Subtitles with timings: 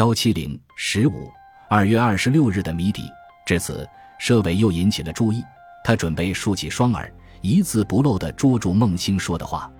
[0.00, 1.30] 幺七零十五
[1.68, 3.02] 二月二十六日的谜底，
[3.44, 3.86] 至此，
[4.18, 5.44] 佘伟又引起了注意。
[5.84, 9.70] 他准备竖起双耳，一字不漏地捉住孟星说的话，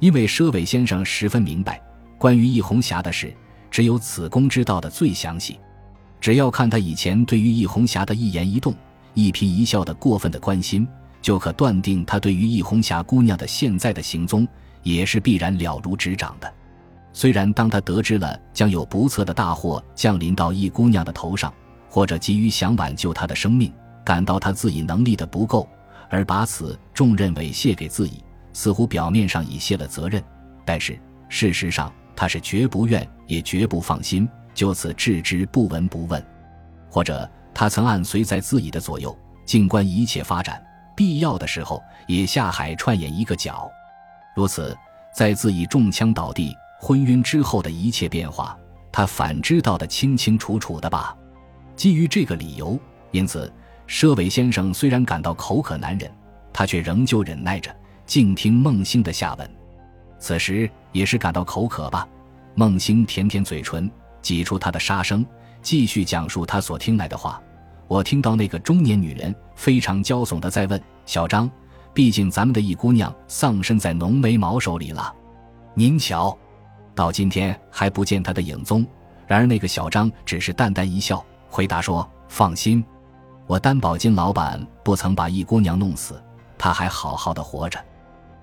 [0.00, 1.78] 因为佘伟先生十分明白，
[2.16, 3.30] 关于易红霞的事，
[3.70, 5.60] 只有子宫知道的最详细。
[6.18, 8.74] 只要看他以前对于易红霞的一言一动、
[9.12, 10.88] 一颦一笑的过分的关心，
[11.20, 14.48] 就可断定他对于易红霞姑娘的现在的行踪
[14.82, 16.50] 也是必然了如指掌的。
[17.18, 21.52] 虽然当他得知了将有不测的大祸降临到易姑娘的头上，
[21.88, 25.68] 或者急于想挽救她的生命，感到他自己能力的不够，
[26.10, 28.22] 而把此重任委卸给自己，
[28.52, 30.22] 似乎表面上已卸了责任，
[30.64, 30.96] 但是
[31.28, 36.24] 事实上他是绝不愿也绝不放心就此置之不闻不问。
[36.88, 43.68] 或者他曾暗随在自己的左右，静观一切发展，必要的时候也下海串演一个角。
[44.36, 44.78] 如此，
[45.12, 46.56] 在自己中枪倒地。
[46.80, 48.56] 昏晕之后的一切变化，
[48.92, 51.16] 他反知道的清清楚楚的吧？
[51.74, 52.78] 基于这个理由，
[53.10, 53.52] 因此，
[53.88, 56.10] 佘伟先生虽然感到口渴难忍，
[56.52, 57.74] 他却仍旧忍耐着，
[58.06, 59.50] 静听孟星的下文。
[60.20, 62.08] 此时也是感到口渴吧？
[62.54, 63.90] 孟星舔舔嘴唇，
[64.22, 65.24] 挤出他的沙声，
[65.62, 67.42] 继续讲述他所听来的话。
[67.86, 71.50] 我听到那个中年女人非常骄纵的在问小张
[71.94, 75.14] ：“毕竟咱们的一姑娘丧身在浓眉毛手里了，
[75.74, 76.36] 您瞧。”
[76.98, 78.84] 到今天还不见他的影踪，
[79.24, 82.84] 然而那个小张只是淡淡一笑，回答说：“放心，
[83.46, 86.20] 我担保金老板不曾把易姑娘弄死，
[86.58, 87.78] 她还好好的活着，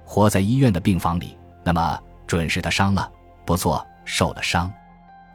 [0.06, 1.38] 活在医院的病房里。
[1.66, 3.12] 那么准是他伤了，
[3.46, 4.72] 不错，受了伤，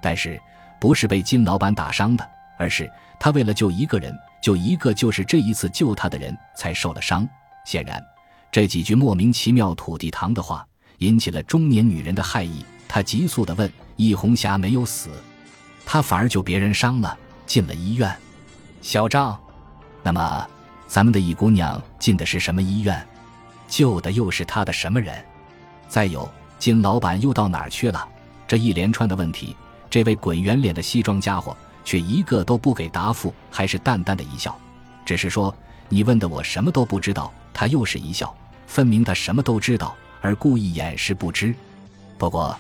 [0.00, 0.40] 但是
[0.80, 7.28] 不是被金老板打伤的，而是他为了救一个人，救一个就是这一次救他的人才受了伤。
[7.66, 8.02] 显然，
[8.50, 10.66] 这几句莫名其妙土地堂的话
[11.00, 15.10] 引起了中年女人的害意。”他急速地问：“易红霞没有死，
[15.86, 18.12] 他反而救别人伤了，进了医院。”
[18.82, 19.38] 小张，
[20.02, 20.44] 那么
[20.88, 23.06] 咱们的易姑娘进的是什么医院？
[23.68, 25.24] 救的又是他的什么人？
[25.88, 26.28] 再有，
[26.58, 28.08] 金老板又到哪儿去了？
[28.48, 29.54] 这一连串的问题，
[29.88, 34.58] 这位滚圆脸的西装家伙却一个都不给答复，还是淡淡的一笑，
[35.04, 35.54] 只是说
[35.88, 38.34] ：“你问的我什么都不知道。”他又是一笑，
[38.66, 41.54] 分明他什么都知道，而故意掩饰不知。
[42.18, 42.58] 不过。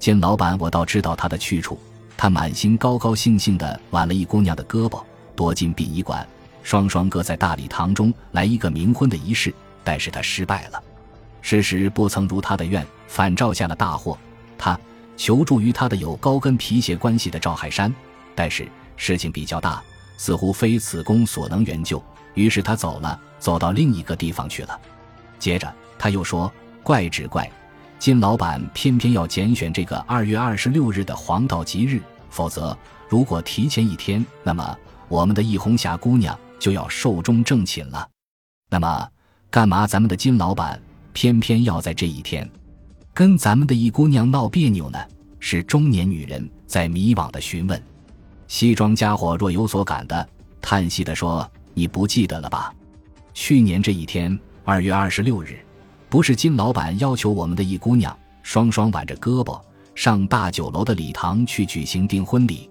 [0.00, 1.78] 见老板，我倒知道他的去处。
[2.16, 5.02] 他满心高高兴兴地挽了一姑娘的胳膊，
[5.36, 6.26] 躲进殡仪馆，
[6.62, 9.54] 双双搁在大礼堂中来一个冥婚的仪式。
[9.84, 10.82] 但是他失败了，
[11.42, 14.18] 事实不曾如他的愿，反招下了大祸。
[14.58, 14.78] 他
[15.16, 17.94] 求助于他的有高跟皮鞋关系的赵海山，
[18.34, 19.82] 但是事情比较大，
[20.16, 22.02] 似乎非此公所能援救。
[22.34, 24.78] 于是他走了，走到另一个地方去了。
[25.38, 26.50] 接着他又说
[26.82, 27.50] ：“怪只怪。”
[28.00, 32.00] 金老板偏偏要拣选这个二月二十六日的黄道吉日，
[32.30, 32.74] 否则
[33.10, 34.74] 如果提前一天，那么
[35.06, 38.08] 我们的易红霞姑娘就要寿终正寝了。
[38.70, 39.06] 那么，
[39.50, 40.80] 干嘛咱们的金老板
[41.12, 42.48] 偏偏要在这一天
[43.12, 44.98] 跟咱们的易姑娘闹别扭呢？
[45.38, 47.82] 是中年女人在迷惘的询问。
[48.48, 50.26] 西装家伙若有所感的
[50.62, 52.72] 叹息的说：“你不记得了吧？
[53.34, 55.58] 去年这一天，二月二十六日。”
[56.10, 59.58] 不是金老板要求我们的一姑娘双双挽着胳膊
[59.94, 62.68] 上大酒楼的礼堂去举行订婚礼。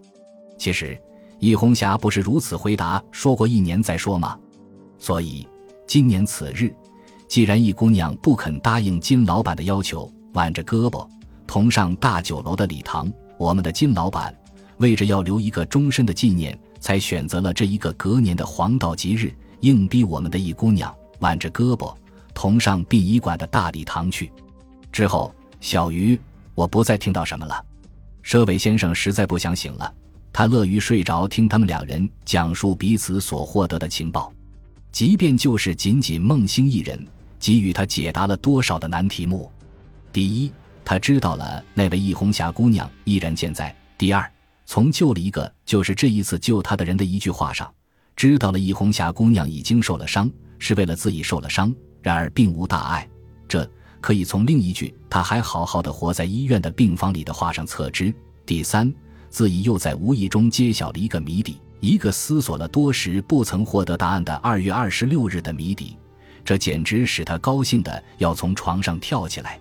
[0.58, 1.02] 其实，
[1.40, 4.38] 易红霞不是如此回答说过一年再说吗？
[4.98, 5.48] 所以，
[5.88, 6.76] 今年此日，
[7.30, 11.08] 既然易姑娘不肯答应金老板的要求，挽着胳膊
[11.48, 14.38] 同上大酒楼的礼堂，我们的金老板
[14.80, 21.96] 为着要留一个终身的纪念，才选择了这一个隔年的黄道吉日，硬逼我们的易姑娘挽着胳膊。
[22.40, 24.32] 同上殡仪馆的大礼堂去，
[24.94, 26.18] 之后，小鱼，
[26.56, 27.62] 我不再听到什么了。
[28.24, 29.94] 佘伟先生实在不想醒了，
[30.32, 34.32] 他乐于睡着，听他们两人讲述彼此所获得的情报，
[34.90, 37.06] 即便就是仅仅孟星一人，
[37.38, 39.52] 给予他解答了多少的难题目。
[40.14, 40.50] 第一，
[40.86, 44.32] 他知道了那位易红霞姑娘依然健在；第二，
[44.66, 47.70] 从救了一个就是这一次救他的人的一句话上，
[48.16, 51.76] 知道了易红霞姑娘已经受了伤，是为了自己受了伤。
[52.01, 53.07] 然而并无大碍，
[53.47, 53.69] 这
[53.99, 58.13] 可以从另一句“他还好好的活在医院的病房里”的话上测知。
[58.46, 58.93] 第三，
[59.29, 65.97] 自己又在无意中揭晓了一个谜底，一个思索了多时不曾获得答案的二月二十六日的谜底，
[66.43, 69.59] 这简直使他高兴的要从床上跳起来。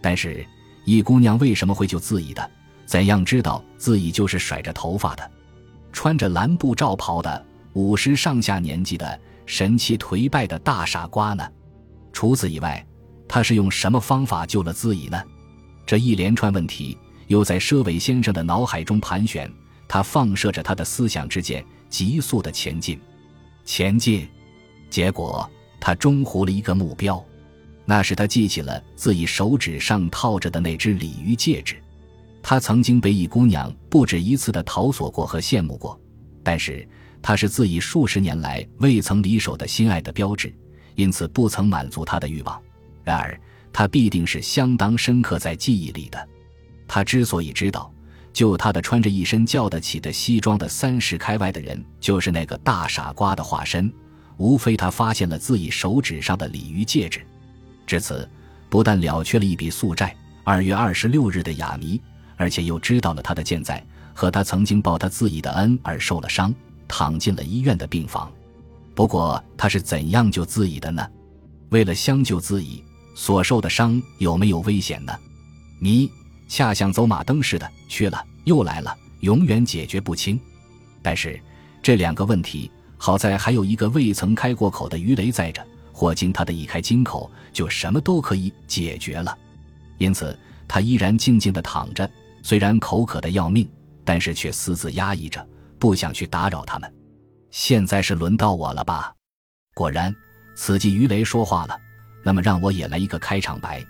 [0.00, 0.46] 但是，
[0.84, 2.50] 易姑娘为什么会救自己的？
[2.84, 5.30] 怎样知道自己就是甩着头发的，
[5.92, 11.48] 穿着蓝布罩袍的五十上下年纪的神气颓败的大傻瓜呢？
[12.12, 12.84] 除此以外，
[13.26, 15.22] 他是用什么方法救了自己呢？
[15.86, 19.50] 这一连串问题又在佘伟先生的脑海中盘旋，
[19.88, 23.00] 他放射着他的思想之箭，急速的前进，
[23.64, 24.28] 前进。
[24.90, 25.50] 结果
[25.80, 27.24] 他中糊了一个目标，
[27.84, 31.76] 那是他记起了自己手指上套着的那只鲤鱼戒指。
[32.42, 35.98] 他曾经被一姑娘不止一次的讨索过和羡慕过，
[36.42, 36.86] 但是
[37.22, 40.54] 它是自己数十年来未曾离手的心爱的标志，
[40.94, 42.60] 因此不曾满足他的欲望。
[43.04, 43.38] 然而，
[43.72, 46.28] 他必定是相当深刻在记忆里的。
[46.86, 47.92] 他之所以知道，
[48.32, 53.92] 就他的穿着一身叫得起的西装的三十开外的人就是那个大傻瓜的化身，
[54.36, 57.20] 无非他发现了自己手指上的鲤鱼戒指，
[57.86, 58.28] 至此
[58.68, 60.14] 不但了却了一笔宿债。
[60.44, 62.00] 二月二十六日的哑谜。
[62.38, 66.52] 而且又知道了他的健在，和他曾经报他自己的恩而受了伤，
[66.88, 68.32] 躺进了医院的病房。
[68.94, 71.06] 不过他是怎样救自己的呢？
[71.70, 72.84] 为了相救自己
[73.14, 75.12] 所受的伤有没有危险呢？
[75.78, 76.10] 谜
[76.48, 80.38] 恰像走马灯似的，去了又来了，永远解决不清。
[81.00, 81.40] 但是
[81.82, 89.36] 这两个问题，好在还有一个未曾开过口的鱼雷在着，或经他的一开金口，就什么都可以解决了。
[89.98, 92.08] 因此他依然静静地躺着。
[92.44, 93.68] 虽然口渴的要命，
[94.04, 95.46] 但是却私自压抑着，
[95.78, 96.92] 不想去打扰他们。
[97.52, 99.14] 现在是轮到我了吧？
[99.74, 100.14] 果然，
[100.56, 101.78] 此际鱼雷说话了。
[102.24, 103.84] 那么让我也来一个开场白。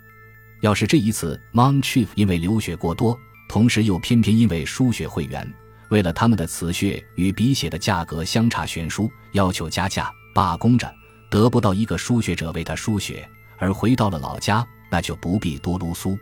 [0.61, 3.17] 要是这一次 Monchief 因为流血过多，
[3.47, 5.49] 同时又偏偏因为输血会员
[5.89, 10.93] 为了他们的瓷血与鼻血的价格相差悬殊，要求加价罢工着，
[11.29, 13.25] 得不到一个输血者为他输血，
[13.57, 16.19] 而回到了老家，那就不必多噜苏。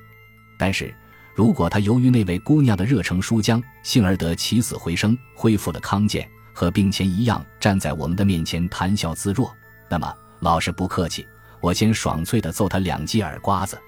[0.59, 0.93] 但是。
[1.33, 6.29] 如果他由于那位姑娘的热诚舒僵，幸而得起死回生，恢复了康健，
[6.61, 9.51] 和病前一样站在我们的面前谈笑自若，
[9.89, 11.25] 那么老实不客气，
[11.59, 13.81] 我先爽脆地揍他两记耳瓜子。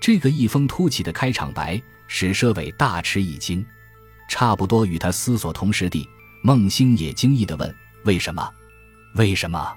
[0.00, 3.64] 这个一风突起的开场白使佘伟大吃一惊，
[4.28, 6.08] 差不多与他思索同时地，
[6.42, 7.72] 孟星也惊异地问
[8.04, 8.50] ：“为什么？
[9.14, 9.72] 为什么？”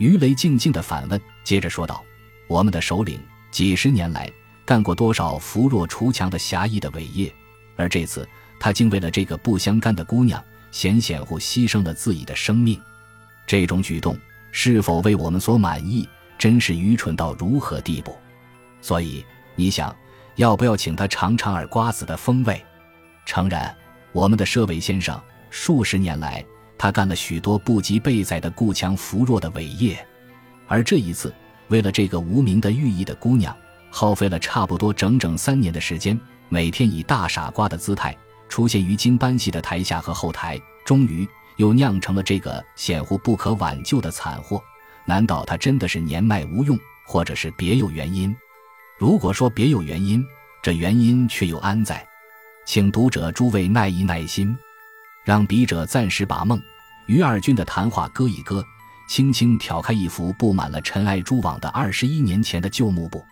[0.00, 2.02] 于雷静静地反问，接着说道
[2.50, 3.20] ：“我们的首领
[3.52, 4.28] 几十年来。”
[4.66, 7.32] 干过多少扶弱锄强的侠义的伟业，
[7.76, 8.28] 而这次
[8.58, 12.80] 他竟为了这个不相干的姑娘险险乎牺牲了自己的生命，
[13.46, 14.16] 这种举动
[14.52, 18.16] 是否为我们所满意，真是愚蠢到如何地步？
[18.80, 19.24] 所以
[19.56, 19.94] 你想
[20.36, 22.64] 要不要请他尝尝耳瓜子的风味？
[23.26, 23.74] 诚然，
[24.12, 25.20] 我们的舍伟先生
[25.50, 26.44] 数十年来，
[26.76, 30.06] 他干了许多不及备载的顾强扶弱的伟业，
[30.66, 31.34] 而这一次
[31.68, 33.54] 为了这个无名的寓意的姑娘。
[33.90, 38.14] 耗费了差不多整整三年的时间，每天以大傻瓜的姿态
[38.48, 44.62] 出现于京班戏的台下和后台，终于又酿成了这个显乎不可挽救的惨祸。
[45.04, 48.34] 难道他真的是年迈无用，或者是别有原因？
[48.98, 50.24] 如果说别有原因，
[50.62, 52.06] 这原因却又安在？
[52.66, 54.54] 请读者诸位耐一耐心，
[55.24, 56.60] 让笔者暂时把梦
[57.06, 58.62] 于二君的谈话搁一搁，
[59.08, 63.24] 轻轻挑开一幅布满了尘埃蛛网的二十一年前的旧幕布。